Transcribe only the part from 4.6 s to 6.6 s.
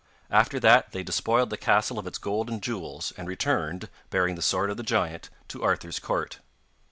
of the giant, to Arthur's court.